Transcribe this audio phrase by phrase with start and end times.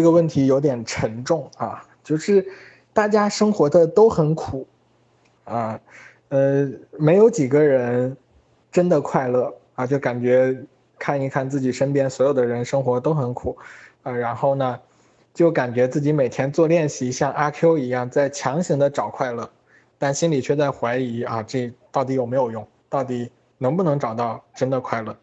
[0.00, 2.46] 这个问题有点沉重啊，就是
[2.90, 4.66] 大家生活的都很苦，
[5.44, 5.78] 啊，
[6.30, 8.16] 呃，没有几个人
[8.72, 10.58] 真的快乐啊，就感觉
[10.98, 13.58] 看一看自己身边所有的人生活都很苦，
[14.02, 14.80] 啊，然后呢，
[15.34, 19.50] 就感觉自己每天做练习，像阿 Q 一样在强行的找快乐，
[19.98, 22.66] 但心里却在怀疑啊，这到底有没有用？
[22.88, 25.14] 到底能不能找到真的快乐？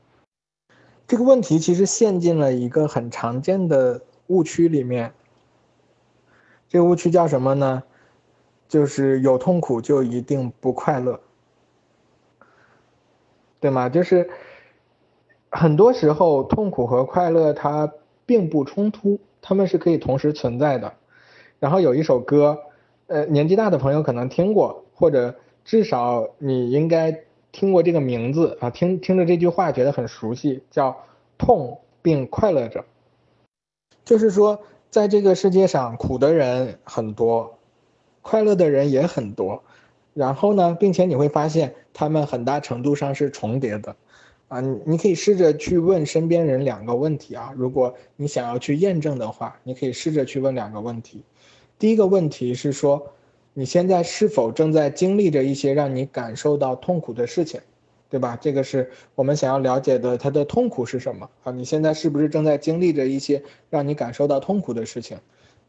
[1.07, 3.99] 这个问题其实陷进了一个很常见的。
[4.27, 5.13] 误区里面，
[6.69, 7.83] 这个误区叫什么呢？
[8.67, 11.21] 就是有痛苦就一定不快乐，
[13.61, 13.87] 对吗？
[13.87, 14.29] 就是
[15.49, 17.89] 很多时候痛苦和快乐它
[18.25, 20.93] 并不冲突，他们是可以同时存在的。
[21.59, 22.59] 然后有一首歌，
[23.07, 25.33] 呃，年纪大的朋友可能听过，或者
[25.63, 31.05] 至少你应该听过这个名字啊，听听着这句话觉得很熟悉，叫
[31.39, 32.83] “痛并快乐着”。
[34.07, 34.57] 就是说，
[34.89, 37.57] 在这个世界上，苦的人很多，
[38.21, 39.61] 快乐的人也很多。
[40.13, 43.93] 然后呢，并且你会发现，他们很大程度上是重叠的。
[44.47, 47.53] 啊，你可以试着去问身边人两个问题啊。
[47.57, 51.25] 如果你想要去验证的话，你可以试着去问两个问题。
[51.77, 53.11] 第一个问题是说，
[53.53, 57.59] 你现在是否正在经历着一些让你感受到痛苦的事情？
[58.09, 58.37] 对吧？
[58.39, 61.51] 这个是我们想要了解的，他的痛苦是什么啊？
[61.51, 65.17] 你现在是不是正在经历着一些让你感受到痛苦的事情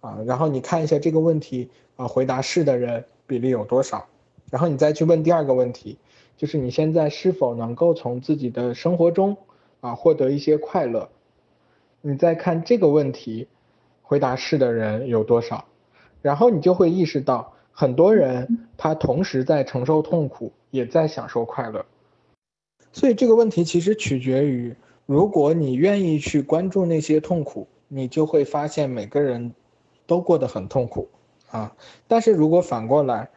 [0.00, 0.18] 啊？
[0.26, 4.06] 然后你看一下这个问题啊，回答是的人比例有多少？
[4.50, 5.98] 然后你再去问第二个问题，
[6.36, 9.36] 就是你现在是否能够从自己的生活中
[9.80, 11.08] 啊获得一些快乐？
[12.00, 13.48] 你再看这个问题，
[14.00, 15.64] 回答是的人有多少？
[16.22, 21.84] 然后你就会意识到，很多人他同时在承受痛苦，也在享受快乐。
[22.98, 24.74] 所以这个问题其实取决于，
[25.06, 29.54] 如果你愿意去关注那些痛苦，你就会发现每个人
[30.04, 31.08] 都过得很痛苦
[31.52, 31.76] 啊。
[32.08, 33.30] 但是如果反过来，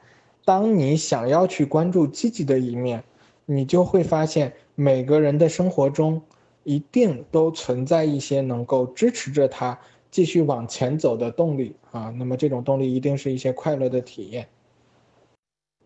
[0.46, 3.04] 当你想要去关注积极的一面，
[3.46, 6.20] 你就会发现每个人的生活中
[6.64, 9.80] 一定都存在一些能够支持着他
[10.10, 12.12] 继续往前走的动力啊。
[12.18, 14.48] 那么这种动力一定是一些快乐的体验。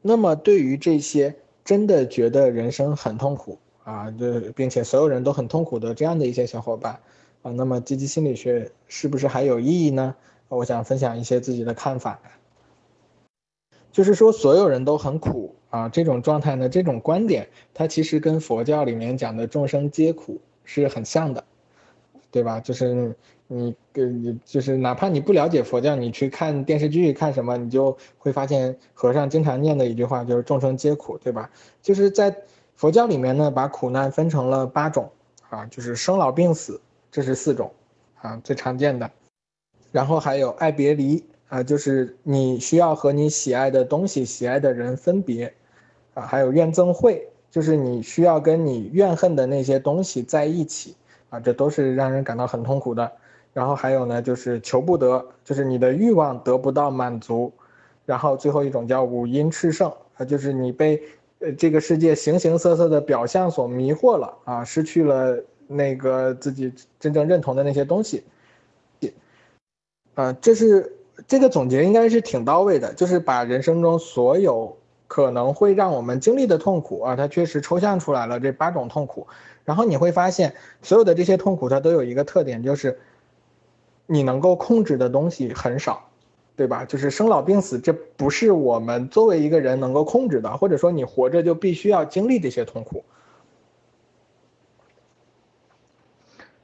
[0.02, 1.36] 那么对于这些
[1.66, 3.60] 真的觉得人生很痛苦。
[3.86, 7.00] 啊，这并且所有人都很痛苦的这样的一些小伙伴，
[7.44, 10.16] 啊，那么积极心理学是不是还有意义呢？
[10.48, 12.20] 我想分享一些自己的看法，
[13.92, 21.44] 就是说所有人都很苦啊，这种状态呢，这种观点，它其实跟佛教里面讲的众生皆苦是很像的，
[22.32, 22.60] 对吧？
[22.60, 23.16] 就是
[23.48, 31.52] 你跟你就是哪怕你不了解佛教，你去看电视剧看什么，你就会发现和尚经常念的一句话就是众生皆苦，对吧？
[31.84, 32.36] 就是在。
[32.76, 35.10] 佛教里面呢，把苦难分成了八种，
[35.50, 37.72] 啊，就是生老病死，这是四种，
[38.22, 39.10] 啊，最常见的。
[39.94, 45.54] 然后还有爱别离，啊，就是你需要和你喜爱的东西、喜爱的人分别，
[46.16, 50.98] 啊，还有怨憎会，就是你需要跟你怨恨的那些东西在一起，
[51.30, 53.10] 啊，这都是让人感到很痛苦的。
[53.54, 57.54] 然后还有呢，就是求不得，就是你的欲望得不到满足。
[58.06, 61.02] 然后最后一种叫五阴炽盛，啊，就是你被。
[61.40, 68.24] 呃，这个世界形形色色的表象所迷惑了啊，失去了那个自己真正认同的那些东西。
[70.16, 70.96] 啊，这是
[71.28, 79.28] 这个总结应该是挺到位的，就是把人生中所有可能会让我们经历的痛苦啊，它确实抽象出来了这八种痛苦。
[79.66, 82.98] 然后你会发现，所有的这些痛苦它都有一个特点，就是
[84.06, 86.08] 你能够控制的东西很少。
[86.56, 86.86] 对吧？
[86.86, 93.04] 就是生老病死，这不是我们作为一个人能够控制的，或者说你活着就必须要经历这些痛苦。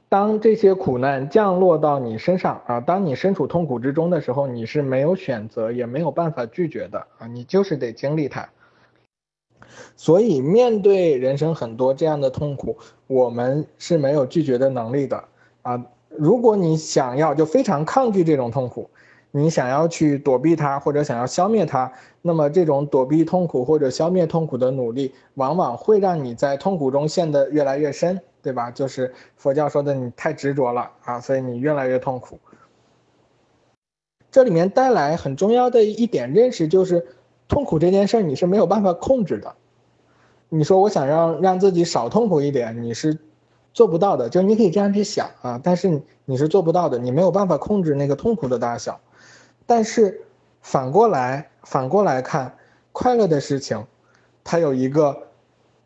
[0.08, 8.50] 当这些苦难降落到你身上啊，当你身处痛苦之中的时候，你是没有选择，也没有办法拒绝的啊，你就是得经历它。
[9.96, 12.78] 所以面对人生很多这样的痛苦，
[13.08, 15.24] 我们是没有拒绝的能力的
[15.62, 15.86] 啊。
[16.10, 18.90] 如果你想要，就非常抗拒这种痛苦。
[19.32, 21.92] 你想要去躲避它，或者想要消灭它，
[22.22, 28.70] 那么这种躲避痛苦或者消灭痛苦的努力，往往会让你在痛苦中陷得越来越深，对吧？
[28.70, 32.38] 就是佛教说的，你太执着了啊，所以你越来越痛苦。
[34.30, 37.06] 这里面带来很重要的一点认识就是，
[37.48, 39.56] 痛苦这件事儿你是没有办法控制的。
[40.50, 43.18] 你说我想让让自己少痛苦一点，你是。
[43.74, 49.00] 做不到的，就你可以这样去想啊，但是你是做不到的，你没有办法控制那个痛苦的大小。
[49.72, 50.26] 但是
[50.60, 52.58] 反过来，反过来看，
[52.92, 53.88] 快乐的事情，
[54.44, 55.30] 它有一个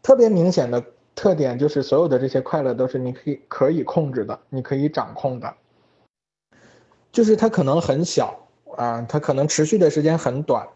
[0.01, 0.83] 特别明显的
[1.13, 5.53] 特点，就是所有的这些快乐都是你可以可以控制的，你可以掌控的。
[7.11, 10.67] 就是它可能很小啊，它可能持续的时间很短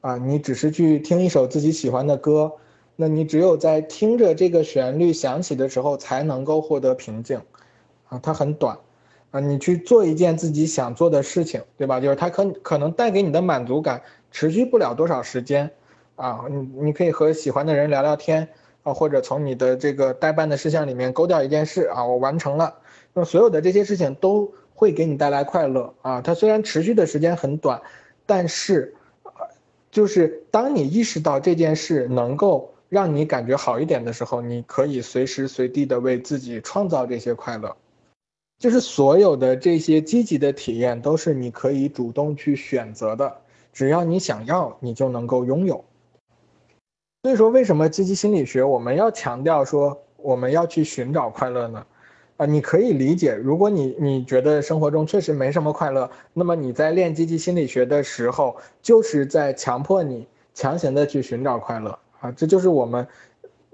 [0.00, 2.52] 啊，你只是去听一首自己喜欢的歌，
[2.96, 7.40] 那你只有在听着这个旋律响起的时候才能够获得平静
[8.08, 8.76] 啊，它很短
[9.30, 12.00] 啊，你去做一件自己想做的事情，对吧？
[12.00, 15.70] 就是它可可能带给你的满足感持续不了多少时间
[16.16, 18.48] 啊，你你可以和喜欢的人聊聊天
[18.82, 22.74] 啊，或者从你的这个待办的事项里面勾掉一件事啊，我完成了，
[23.12, 24.52] 那所有的这些事情都。
[24.72, 26.22] 会给你带来快乐啊！
[26.22, 27.82] 它虽然持续的时间很短，
[28.24, 28.94] 但是，
[29.90, 37.76] 就是当你意识到这件事能够让你感觉好一点的时候，你可以随时随地的为自己创造这些快乐。
[38.60, 43.38] 就是所有的这些积极的体验都是你可以主动去选择的，
[43.72, 45.82] 只要你想要，你就能够拥有。
[47.22, 51.86] 所以说，为什么积极心理学我们要强调说我们要去寻找快乐呢？
[52.36, 63.06] 啊，你可以理解，如果你你觉得生活中确实没什么快乐，那么你在练积极心理学的时候，就是在强迫你强行的去寻找快乐啊，这就是我们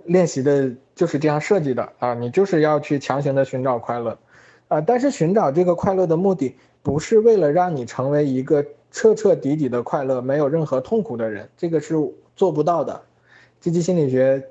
[0.05, 4.17] 练习的就是这样设计的啊，你就是要去强行的寻找快乐，
[4.68, 11.94] 啊，但是寻找这个快乐的目的不是为了让你成为一个彻彻底底的快乐，没有任何痛苦的人，这个是
[12.34, 13.00] 做不到的，
[13.60, 14.42] 积极心理学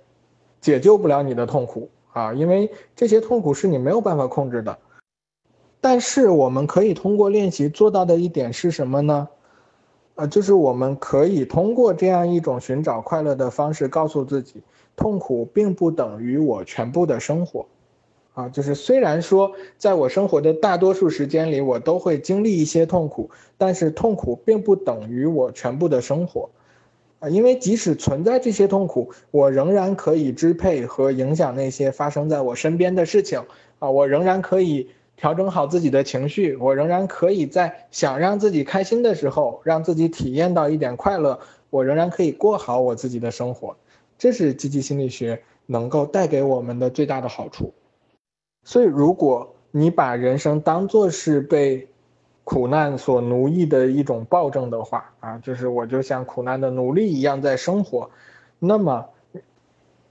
[0.62, 1.90] 解救不了你的痛苦。
[2.14, 4.78] 啊，因为这些痛苦是你没有办法控制的，
[5.82, 9.28] 但是我们可以通过练习做到的一点是什么呢？
[10.16, 14.64] 呃，就是我们可以通过这样一种寻找快乐的方式，告诉自己，
[14.96, 17.66] 痛苦并不等于我全部的生活。
[18.36, 26.50] 啊，就是虽然说在我生活的大多数时间里，我都会经历一些痛苦，但是痛苦并不等于我全部的生活。
[27.20, 33.42] 啊，因为即使存在这些痛苦，我仍然可以支配和影响那些发生在我身边的事情。
[33.80, 41.40] 啊，我仍然可以调整好自己的情绪，我仍然可以在想让自己开心的时候，让自己体验到一点快乐。
[41.70, 43.78] 我仍然可以过好我自己的生活，
[44.18, 47.74] 这是积极心理学能够带给我们的最大的好处。
[48.66, 51.88] 所以，如果你把人生当作是被
[52.44, 58.10] 苦难所奴役的一种暴政的话啊，就是我就像苦难的奴隶一样在生活，
[58.60, 59.08] 那么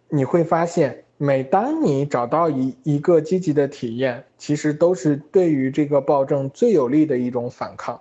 [0.08, 8.00] 你会发现，每当你找到一一个积极的体验，其实都是对于这个暴政最有利的一种反抗，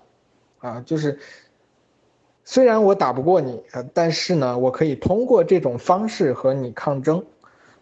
[0.59, 1.17] 啊，就是
[2.44, 7.23] 虽然我打不过你，呃，但是呢，我可以通过这种方式和你抗争，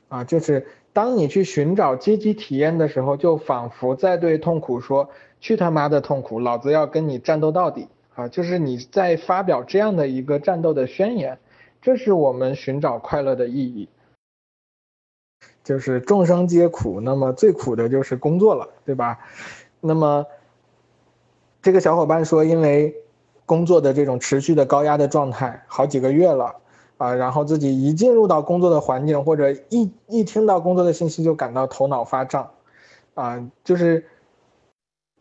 [0.08, 5.10] 啊，就是当你去寻找积极体验的时候，就仿佛在对痛苦说。
[5.44, 8.28] 去他妈的痛苦，老子要跟你战斗到底啊！
[8.28, 11.40] 就是你在发表这样的一个战斗的宣言，
[11.82, 13.90] 这是我们寻找快乐的意义。
[15.64, 19.18] 就是众生皆苦，那么最苦的就是工作了，对吧？
[19.80, 20.28] 那么
[21.64, 22.96] 这个小伙伴说，因为
[23.48, 26.56] 工作的这种持续的高压的状态，好几个月了
[27.02, 32.52] 啊，然后自己一进入到工作的环境，或者一一听到工作的信息，就感到头脑发胀
[33.16, 34.06] 啊，就是。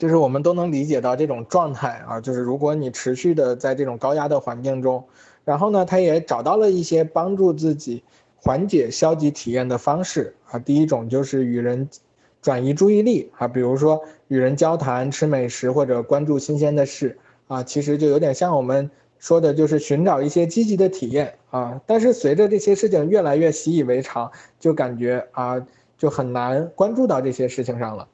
[0.01, 5.05] 就是我们都能理解到这种状态啊，就是如果你持续的在这种高压的环境中，
[5.45, 8.03] 然后呢，他也找到了一些帮助自己
[8.37, 10.59] 缓解消极体验的方式啊。
[10.59, 11.87] 第一种就是与人
[12.41, 17.19] 转移注意力啊，比如说与人交谈、吃美食或者关注新鲜的事
[17.49, 18.91] 啊，其实就有点像我们
[19.21, 21.81] 说的，就是寻找一些积极的体验啊。
[21.87, 25.65] 但是随着这些事情越来越习以为常，就感觉啊，
[25.97, 28.09] 就很难关注到这些事情上了。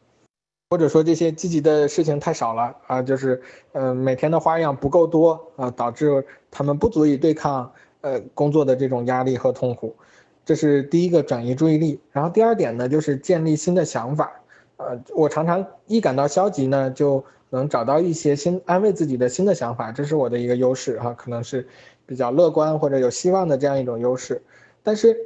[0.69, 3.41] 或者说这些积极的事情太少了啊，就是
[3.73, 9.95] 嗯每天的花样不够多啊，导致他们不足以对抗呃工作的这种压力和痛苦，
[10.45, 12.01] 这是第一个转移注意力。
[12.11, 14.33] 然后第二点呢，就是建立新的想法。
[14.79, 21.67] 呃，我常常一感到消极呢，就能找到一些新安慰自己的新的想法，这是我的一个优势哈，可能是
[22.05, 24.43] 比较乐观或者有希望的这样一种优势。
[24.83, 25.17] 但是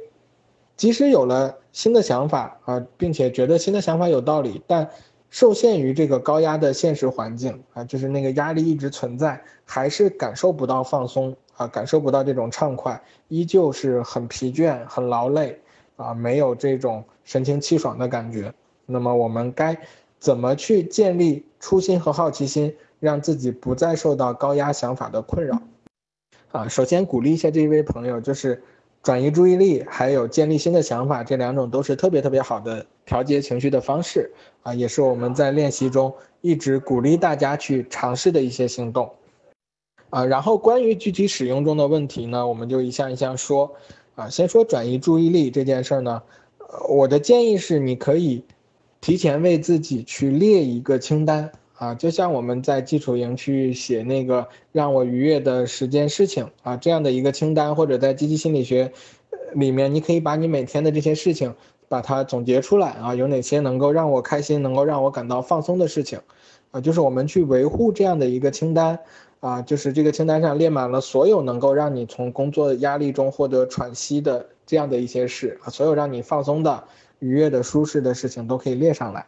[0.75, 4.89] 即使有了新的想法啊，并且觉得新的想法有道理，但
[5.29, 15.59] 受限于这个高压的现实环境啊，就是那个压力一直存在，还是感受不到放松啊，感受不到这种畅快，依旧是很疲倦、很劳累
[15.95, 18.53] 啊，没有这种神清气爽的感觉。
[18.85, 19.77] 那么我们该
[20.21, 25.61] 怎么去建立初心和好奇心，让自己不再受到高压想法的困扰？
[26.53, 28.63] 啊，首先鼓励一下这一位朋友，就是。
[29.03, 39.11] 转移注意力，还有建立新的想法，这两种都是特别特别好的调节情绪的方式啊，也是我们在练习中一直鼓励大家去尝试的一些行动
[40.11, 40.23] 啊。
[40.23, 43.73] 然后关于具体使用中的问题呢，我们就一项一项说
[44.13, 44.29] 啊。
[44.29, 46.21] 先说转移注意力这件事儿呢，
[46.87, 48.45] 我的建议是你可以
[49.01, 58.93] 提前为自己去列一个清单啊，就像我们在基础营去写那个让我愉悦的十件事情啊这样的一个清单，或者在积极心理学
[59.55, 61.55] 里面，你可以把你每天的这些事情
[61.89, 66.19] 把它总结出来啊，有哪些能够让我开心、能够让我感到放松的事情
[66.69, 68.99] 啊，就是我们去维护这样的一个清单
[69.39, 76.83] 啊，就是这个清单上列满了所有能够让你从工作压力中获得喘息的这样的一些事啊，所有让你放松的。
[77.21, 79.27] 愉悦的、舒适的事情都可以列上来，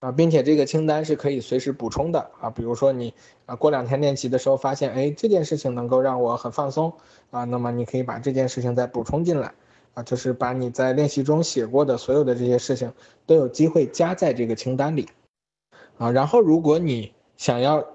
[0.00, 2.48] 啊，并且这个清单是可以随时补充的啊。
[2.48, 3.12] 比如说你
[3.44, 6.90] 啊，过两天练习的时候发现，哎，这件事情能够让我很放松
[7.30, 9.52] 啊，那么你可以把这件事情再补充进来
[9.92, 12.90] 啊，就是把你在练习中写过的所有的这些事情
[13.26, 15.06] 都有机会加在这个清单里
[15.98, 16.10] 啊。
[16.10, 17.86] 然后如果你想要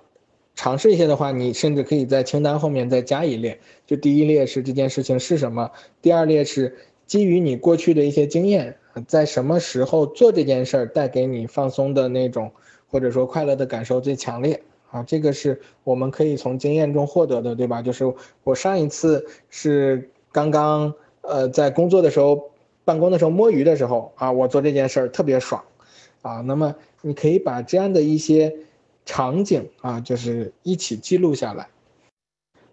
[0.54, 6.78] 尝试一些的话，你甚至可以在清单后面再加一列，就第一列是这件事情是什么，第二列是
[7.08, 8.78] 基于你过去的一些经验。
[9.08, 12.52] 在什么时候做这件事儿带给你放松的那种，
[12.90, 15.04] 或者说快乐的感受最强烈啊？
[15.04, 17.82] 这个是我们可以从经验中获得的，对吧？
[17.82, 18.12] 就是
[18.44, 22.50] 我上一次是刚刚呃在工作的时候，
[22.84, 25.64] 办公的时候摸鱼的时候啊，我做这件事儿特别爽
[26.22, 26.42] 啊。
[26.42, 28.56] 那么你可以把这样的一些
[29.06, 31.68] 场景啊，就是一起记录下来。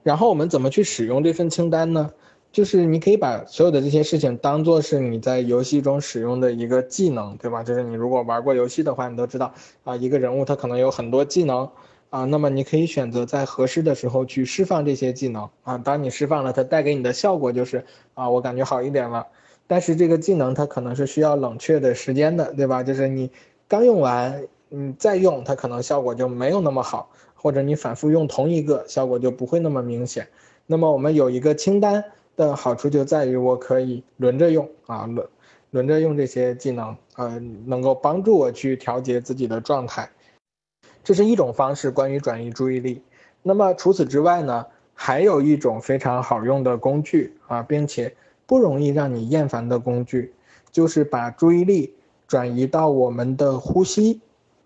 [0.02, 2.10] 然后我们怎么去使用这份清单呢？
[2.52, 7.62] 就是你可以把所有的这些事情当做是你在游戏中使用的一个技能，对吧？
[7.62, 9.52] 就是你如果玩过游戏的话，你都知道
[9.84, 11.68] 啊，一个人物他可能有很多技能
[12.08, 15.76] 啊，那么你可以选择在合适的时候去释放这些技能啊。
[15.76, 17.84] 当你释放了，它带给你的效果就是
[18.14, 19.26] 啊，我感觉好一点了。
[19.66, 22.82] 但是这个技能它可能是需要冷却的时间的，对吧？
[22.82, 23.30] 就是你
[23.68, 30.26] 刚用完，你再用它可能效果就没有那么好，或者你反复用同一个，效果就不会那么明显。
[30.64, 32.02] 那么我们有一个清单。
[32.36, 35.26] 的好处就在于我可以轮着用啊，轮
[35.70, 40.08] 轮着用这些技能，呃，能够帮助我去调节自己的状态，
[41.02, 41.90] 这是一种方式。
[41.90, 43.02] 关于转移注意力，
[43.42, 44.64] 那么除此之外呢，
[44.94, 48.14] 还有一种非常好用的工具啊，并且
[48.46, 50.32] 不容易让你厌烦的工具，
[50.70, 51.94] 就是把注意力
[52.26, 54.20] 转移到我们的呼吸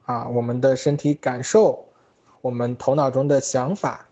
[0.04, 1.84] 啊，我们的身体感受，
[2.40, 4.06] 我们头脑中的想法，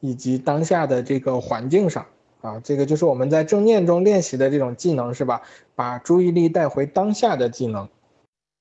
[0.00, 2.06] 以及当下的这个环境上。
[2.42, 5.40] 啊，这个就是我们在正念中练习的这种技能，是吧？
[5.74, 7.88] 把注意力带回当下的技能。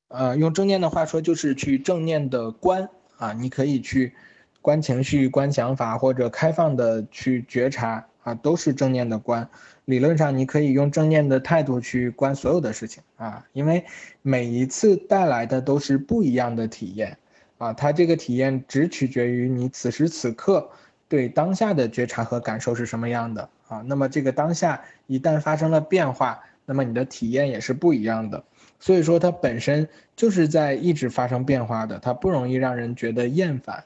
[0.07, 4.13] 呃，用正念的话说，就是去正念的观啊，你可以去
[4.61, 9.49] 观情绪、观想法，或者开放的去觉察啊，都是正念的观。
[9.85, 13.83] 理论上，你可以用正念的态度去观所有的事情啊，因为
[14.21, 17.17] 每一次带来的都是不一样的体验
[17.57, 20.69] 啊，它这个体验只取决于你此时此刻
[21.11, 23.49] 对当下的觉察和感受是什么样的。
[23.67, 28.41] 啊，那么这个当下一旦发生了变化，那么你的体验也是不一样的。
[28.79, 33.83] 所以说它本身就是在一直发生变化的，它不容易让人觉得厌烦。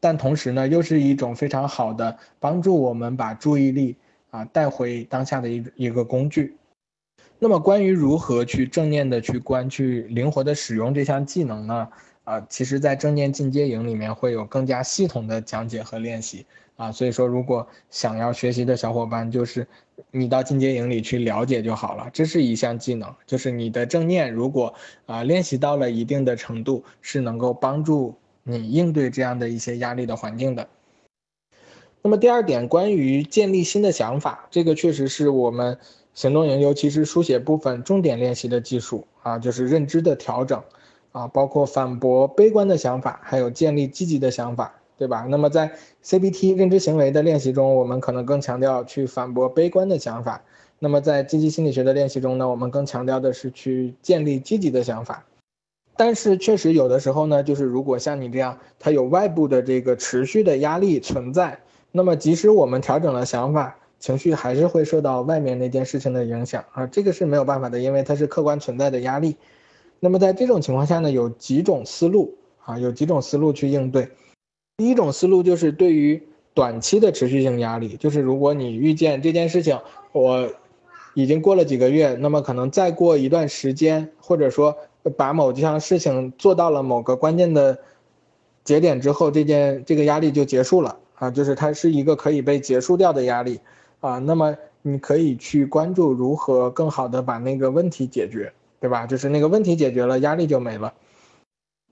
[0.00, 3.96] 但同时呢，又是一种非常好的帮助我们把注意力
[4.30, 6.56] 啊带回当下的一一个工具。
[7.38, 11.88] 那么关于如何去正念的去观，去灵活的使用这项技能呢？
[12.30, 16.46] 啊，其实，在正念进阶营里面会有更加系统的讲解和练习。
[16.76, 19.66] 啊，所以说，如果想要学习的小伙伴，就是
[20.12, 22.08] 你到进阶营里去了解就好了。
[22.12, 24.72] 这是一项技能，就是你的正念，如果
[25.06, 30.68] 啊练习到了一定的程度，是能够帮助你应对这样的一些压力的环境的。
[32.00, 35.76] 那么第二点，关于建立新的想法，这个确实是我们
[36.14, 40.62] 行动营，尤其是书写部分重点练习的技术啊，就是认知的调整
[41.12, 44.74] 啊，包括反驳悲观的想法，还有建立积极的想法。
[45.00, 45.26] 对吧？
[45.30, 45.72] 那么在
[46.04, 50.42] CBT 认知行为的练习中，我们可能更强调去反驳悲观的想法；
[50.78, 55.24] 那么在积极心理学的练习中呢，我们更强调的是去建立积极的想法。
[55.96, 61.58] 但是确实有的时候呢，就是如果像你这样，它有外部的这个持续的压力存在，
[61.92, 69.36] 那么即使我们调整了想法，情绪还是会受到外面那件事情的影响啊，这个是没有办法的，因为它是客观存在的压力。
[70.00, 74.08] 那么在这种情况下呢，有几种思路啊，有几种思路去应对。
[74.78, 76.22] 第一种思路就是对于
[76.54, 79.78] 短期的持续性压力，就是如果你遇见这件事情，
[80.12, 80.50] 我
[81.14, 84.76] 已经过了几个月，那么可能再过一段时间，或者说
[85.16, 87.78] 把某项事情做到了某个关键的
[88.64, 93.60] 节点之后，这件这个压力就结束了啊，就是它是一个可以被结束掉的压力
[94.00, 99.06] 啊，那么你可以去关注如何更好的把那个问题解决，对吧？
[99.06, 100.94] 就是那个问题解决了，压力就没了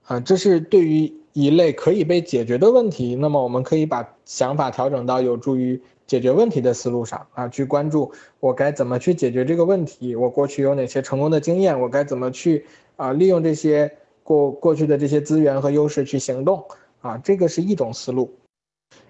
[0.03, 1.13] 啊，这是对于。
[1.33, 12.65] 一类可以被解决的问题，那么我们可以把想法调整到有助于解决问题的思路上啊，去关注我该怎么去解决这个问题，我过去有哪些成功的经验，我该怎么去
[12.97, 16.65] 啊利用这些过过去的这些资源和优势去行动
[17.01, 18.33] 啊，这个是一种思路。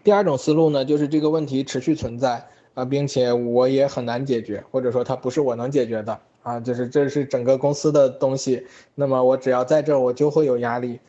[0.04, 8.66] 第二种思路呢，就是这个问题持续存在啊，并且我也很难解决，或者说它不是我能解决的啊，就是这是整个公司的东西，
[8.96, 11.00] 那么我只要在这儿，我就会有压力。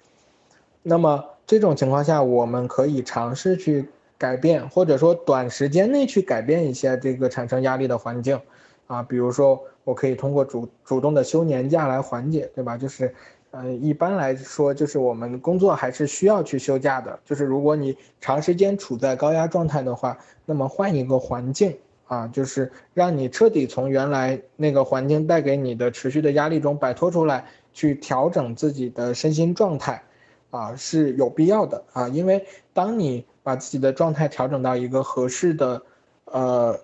[0.83, 8.41] 那么这种情况下，我们可以尝试去改变，或者说短时间内去改变一些这个产生压力的环境
[8.87, 12.77] 啊，比如说我可以通过主主动的休年假来缓解，对吧？
[12.77, 13.15] 就是。
[13.53, 17.19] 呃，一般来说，就是我们工作还是需要去休假的。
[17.25, 21.77] 就是如果你长时间处在高压状态的话，那么换一个环境
[22.11, 30.03] 啊，就是让你彻底从原来那个环境带给你的持续的压力中摆脱出来，去调整自己的身心状态，
[30.51, 32.09] 啊是有必要的啊。
[32.09, 35.81] 因为当你把自己的状态调整到一个合适的
[36.25, 36.81] 呃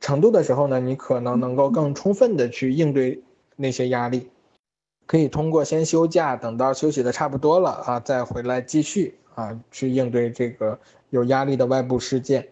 [0.00, 3.22] 程度的时候呢，你可能能够更充分的去应对
[3.54, 4.28] 那些压力。
[5.06, 10.76] 可以通过先休假，等到休息的差不多了啊，再回来继续啊，去应对这个
[11.10, 12.48] 有压力的外部事件，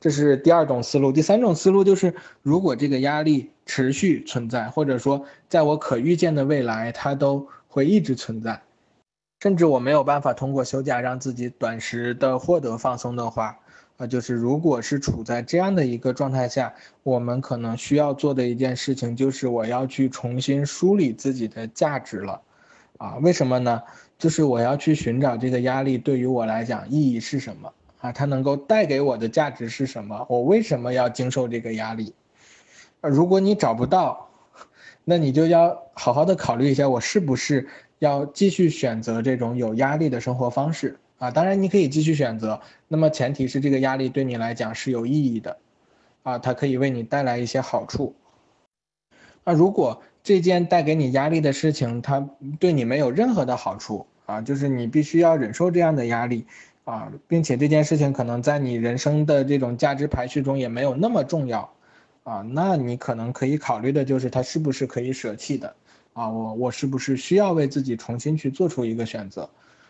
[0.00, 1.10] 这是第二种思路。
[1.12, 8.62] 第三种思路就是，如果这个压力持续存在，或者说在我可预见的未来，它都会一直存在，
[9.40, 13.58] 甚至我没有办法通过休假让自己短时的获得放松的话。
[13.98, 22.40] 啊，就是如果是处在这样的一个状态下，我们可能需要做的一件事情就是我要去重新梳理自己的价值了，
[22.98, 23.82] 啊，为什么呢？
[24.16, 28.12] 就是我要去寻找这个压力对于我来讲意义是什么啊？
[28.12, 30.26] 它能够带给我的价值是什么？
[30.28, 32.14] 我为什么要经受这个压力？
[33.00, 34.28] 如果你找不到，
[35.04, 40.98] 那你就要好好的考虑一下，我是不是要继续选择这种有压力的生活方式。
[41.18, 45.58] 啊，当然你可以继续选择，那么前提是这个压力对你来讲是有意义的，
[46.22, 48.14] 啊，它可以为你带来一些好处。
[49.42, 52.28] 那如果这件带给你压力的事情，它
[52.60, 56.46] 对你没有任何的好处，啊，就是你必须要忍受这样的压力，
[56.88, 61.70] 啊，并且这件事情可能在你人生的这种价值排序中也没有那么重要，
[62.24, 65.74] 啊，那你可能可以考虑的就是它是不是可以舍弃的，
[66.14, 69.48] 啊，我我是不是需要为自己重新去做出一个选择，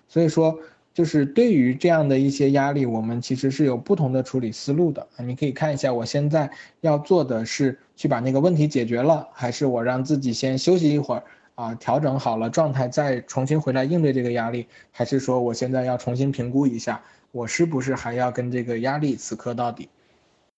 [0.09, 0.59] 所以说。
[0.94, 5.07] 就是对于这样的一些压力，我们其实是有不同的处理思路的。
[5.18, 11.22] 你可以看一下，我现在要做的是去把那个问题解决了，还是我让自己先休息一会儿
[11.59, 19.88] 啊，调整好了状态再重新回来应对这个压力，还是说我现在要重新评估一下，我是不是还要跟这个压力死磕到底？